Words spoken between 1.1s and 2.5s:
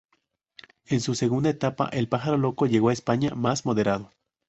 segunda etapa, el Pájaro